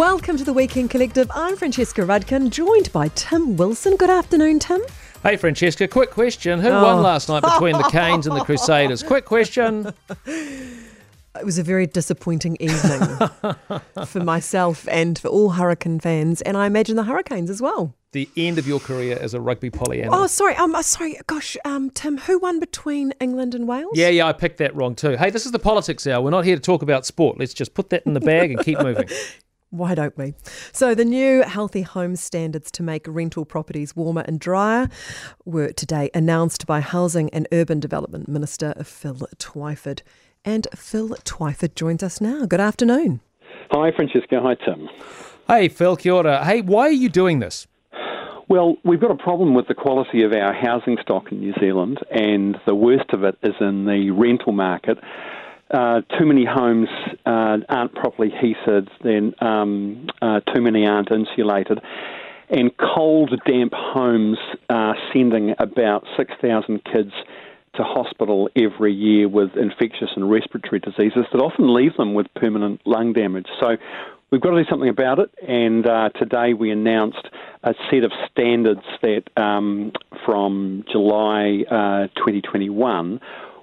[0.00, 1.30] Welcome to the Weekend Collective.
[1.34, 3.96] I'm Francesca Rudkin, joined by Tim Wilson.
[3.96, 4.80] Good afternoon, Tim.
[5.22, 6.58] Hey, Francesca, quick question.
[6.58, 6.82] Who oh.
[6.82, 9.02] won last night between the Canes and the Crusaders?
[9.02, 9.92] Quick question.
[10.24, 13.28] It was a very disappointing evening
[14.06, 17.94] for myself and for all Hurricane fans, and I imagine the Hurricanes as well.
[18.12, 20.16] The end of your career as a rugby Pollyanna.
[20.16, 20.56] Oh, sorry.
[20.56, 21.20] Um, uh, sorry.
[21.26, 23.92] Gosh, um, Tim, who won between England and Wales?
[23.92, 25.18] Yeah, yeah, I picked that wrong too.
[25.18, 26.22] Hey, this is the politics hour.
[26.22, 27.38] We're not here to talk about sport.
[27.38, 29.06] Let's just put that in the bag and keep moving.
[29.70, 30.34] Why don't we?
[30.72, 34.88] So, the new healthy home standards to make rental properties warmer and drier
[35.44, 40.02] were today announced by Housing and Urban Development Minister Phil Twyford.
[40.44, 42.46] And Phil Twyford joins us now.
[42.46, 43.20] Good afternoon.
[43.70, 44.40] Hi, Francesca.
[44.42, 44.88] Hi, Tim.
[45.46, 45.96] Hey, Phil.
[45.96, 46.42] Kia.
[46.42, 47.68] Hey, why are you doing this?
[48.48, 51.98] Well, we've got a problem with the quality of our housing stock in New Zealand,
[52.10, 54.98] and the worst of it is in the rental market.
[55.70, 56.88] Uh, too many homes
[57.26, 61.80] uh, aren't properly heated, then um, uh, too many aren't insulated.
[62.48, 67.12] And cold, damp homes are sending about 6,000 kids
[67.76, 72.80] to hospital every year with infectious and respiratory diseases that often leave them with permanent
[72.84, 73.46] lung damage.
[73.60, 73.76] So
[74.32, 77.28] we've got to do something about it, and uh, today we announced
[77.62, 79.92] a set of standards that um,
[80.26, 83.20] from July uh, 2021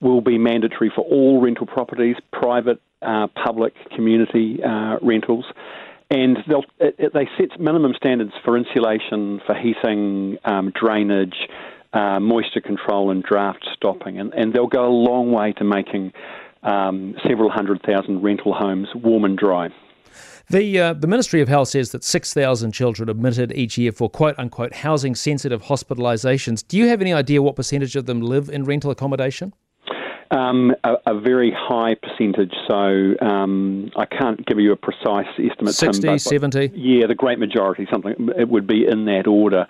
[0.00, 5.44] will be mandatory for all rental properties, private, uh, public, community uh, rentals.
[6.10, 11.36] And they'll, it, they set minimum standards for insulation, for heating, um, drainage,
[11.92, 14.18] uh, moisture control, and draft stopping.
[14.18, 16.12] And, and they'll go a long way to making
[16.62, 19.68] um, several hundred thousand rental homes warm and dry.
[20.48, 24.36] The, uh, the Ministry of Health says that 6,000 children admitted each year for quote
[24.36, 26.66] unquote housing sensitive hospitalisations.
[26.66, 29.54] Do you have any idea what percentage of them live in rental accommodation?
[30.30, 32.54] Um, a, a, very high percentage.
[32.68, 35.74] So um, I can't give you a precise estimate.
[35.74, 36.70] 60, Tim, but, 70?
[36.72, 39.66] Yeah, the great majority, something, it would be in that order.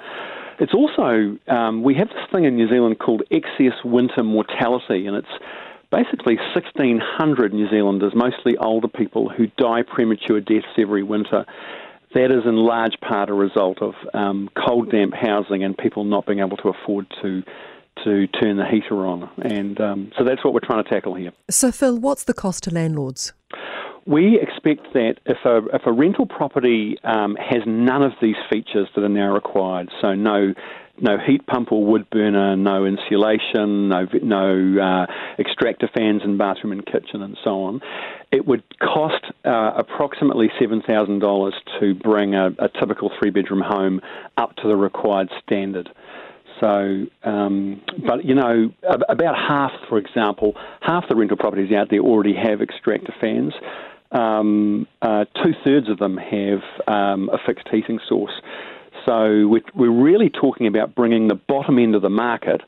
[0.58, 5.16] It's also, um, we have this thing in New Zealand called excess winter mortality, and
[5.16, 5.32] it's
[5.90, 11.46] basically 1,600 New Zealanders, mostly older people, who die premature deaths every winter.
[12.14, 16.26] That is in large part a result of um, cold, damp housing and people not
[16.26, 17.42] being able to afford to
[18.04, 19.28] to turn the heater on.
[19.42, 21.32] And um, so that's what we're trying to tackle here.
[21.48, 23.32] So, Phil, what's the cost to landlords?
[24.06, 28.88] We expect that if a, if a rental property um, has none of these features
[28.94, 30.54] that are now required, so no
[31.02, 35.06] no heat pump or wood burner, no insulation, no no uh,
[35.38, 37.80] extractor fans in bathroom and kitchen, and so on.
[38.32, 43.62] It would cost uh, approximately seven thousand dollars to bring a, a typical three bedroom
[43.64, 44.00] home
[44.36, 45.90] up to the required standard.
[46.60, 48.72] So, um, but you know,
[49.08, 53.54] about half, for example, half the rental properties out there already have extractor fans.
[54.12, 58.32] Um, uh, two thirds of them have um, a fixed heating source.
[59.06, 62.60] So we're, we're really talking about bringing the bottom end of the market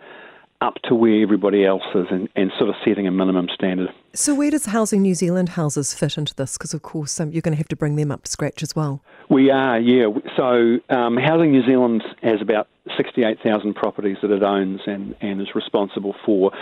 [0.62, 3.88] up to where everybody else is and, and, sort of setting a minimum standard.
[4.14, 6.56] So, where does Housing New Zealand houses fit into this?
[6.56, 8.76] Because, of course, um, you're going to have to bring them up to scratch as
[8.76, 9.02] well.
[9.28, 10.06] We are, yeah.
[10.36, 15.54] So, um, Housing New Zealand has about 68,000 properties that it owns and, and is
[15.54, 16.52] responsible for.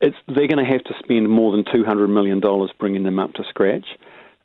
[0.00, 2.40] It's, they're going to have to spend more than $200 million
[2.78, 3.86] bringing them up to scratch.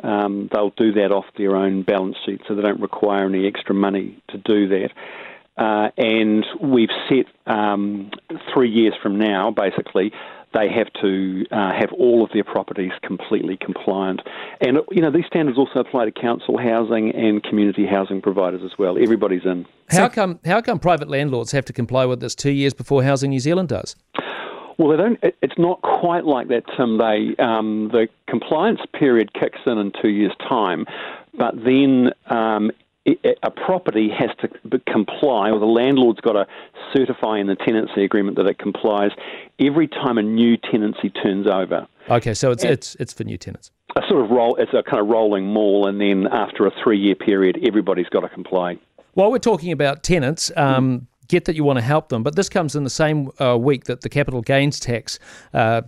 [0.03, 3.74] Um, they'll do that off their own balance sheet, so they don't require any extra
[3.74, 4.90] money to do that.
[5.58, 8.12] Uh, and we've set um,
[8.53, 10.12] three years from now, basically,
[10.56, 14.22] they have to uh, have all of their properties completely compliant.
[14.62, 18.78] And, you know, these standards also apply to council housing and community housing providers as
[18.78, 18.98] well.
[18.98, 19.66] Everybody's in.
[19.90, 23.30] How come, how come private landlords have to comply with this two years before Housing
[23.30, 23.96] New Zealand does?
[24.78, 25.20] Well, they don't.
[25.42, 26.98] It's not quite like that, Tim.
[26.98, 30.86] They um, the compliance period kicks in in two years' time,
[31.38, 32.72] but then um,
[33.06, 36.48] a property has to comply, or the landlord's got to
[36.96, 39.12] certify in the tenancy agreement that it complies
[39.60, 41.88] every time a new tenancy turns over.
[42.10, 43.72] Okay, so it's and it's it's for new tenants.
[43.96, 44.56] A sort of roll.
[44.56, 48.30] It's a kind of rolling mall, and then after a three-year period, everybody's got to
[48.30, 48.78] comply.
[49.13, 51.28] While we're talking about tenants, um, mm.
[51.28, 53.86] get that you want to help them, but this comes in the same uh, week
[53.86, 55.19] that the capital gains tax
[55.54, 55.84] uh,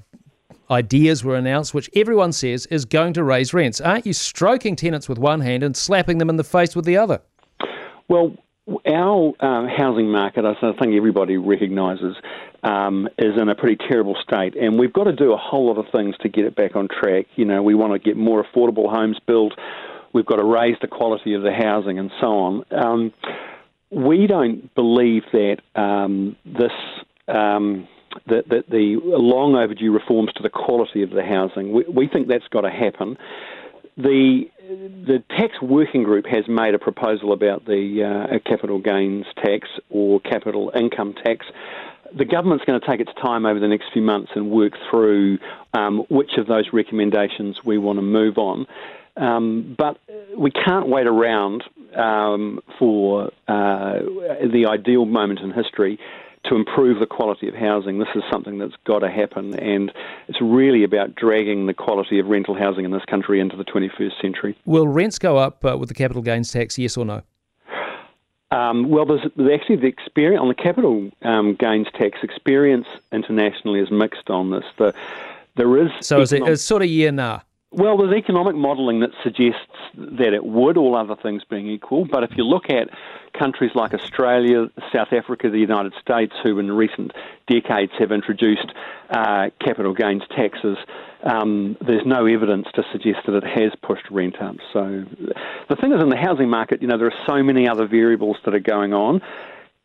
[0.70, 3.82] ideas were announced, which everyone says is going to raise rents.
[3.82, 6.98] Aren't you stroking tenants with one hand and slapping them in the face with the
[6.98, 7.22] other?
[8.10, 8.36] Well,
[8.86, 12.16] our uh, housing market, I think everybody recognises,
[12.64, 15.78] um, is in a pretty terrible state, and we've got to do a whole lot
[15.78, 17.28] of things to get it back on track.
[17.36, 19.54] You know, we want to get more affordable homes built.
[20.14, 22.66] We've got to raise the quality of the housing and so on.
[22.72, 23.14] Um,
[23.90, 26.72] we don't believe that um, this
[28.28, 32.28] that, that the long overdue reforms to the quality of the housing, we, we think
[32.28, 33.18] that's got to happen.
[33.98, 39.70] the the tax working group has made a proposal about the uh, capital gains tax
[39.90, 41.46] or capital income tax.
[42.18, 45.40] The government's going to take its time over the next few months and work through
[45.74, 48.68] um, which of those recommendations we want to move on.
[49.16, 50.00] Um, but
[50.38, 51.64] we can't wait around
[51.96, 55.98] um, for uh, the ideal moment in history
[56.50, 58.00] to improve the quality of housing.
[58.00, 59.92] This is something that's got to happen, and
[60.28, 64.22] it's really about dragging the quality of rental housing in this country into the 21st
[64.22, 64.58] century.
[64.66, 67.22] Will rents go up uh, with the capital gains tax, yes or no?
[68.50, 73.82] Um, well, there's, there's, actually the experience on the capital um, gains tax experience internationally
[73.82, 74.64] is mixed on this.
[74.78, 74.94] The,
[75.56, 77.42] there is so is it, it's sort of year now.
[77.72, 82.06] Well, there's economic modelling that suggests that it would, all other things being equal.
[82.10, 82.88] But if you look at
[83.38, 87.12] countries like Australia, South Africa, the United States, who in recent
[87.46, 88.72] decades have introduced
[89.10, 90.78] uh, capital gains taxes,
[91.24, 94.56] um, there's no evidence to suggest that it has pushed rent up.
[94.72, 95.04] So
[95.68, 98.38] the thing is, in the housing market, you know, there are so many other variables
[98.46, 99.22] that are going on.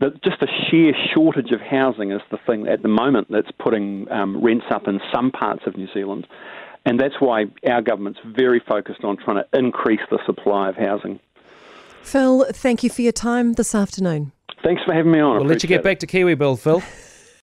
[0.02, 4.10] That just the sheer shortage of housing is the thing at the moment that's putting
[4.10, 6.26] um, rents up in some parts of New Zealand.
[6.84, 11.20] And that's why our government's very focused on trying to increase the supply of housing.
[12.02, 14.32] Phil, thank you for your time this afternoon.
[14.64, 15.37] Thanks for having me on.
[15.37, 15.84] We'll let you get it.
[15.84, 16.82] back to KiwiBuild, Phil.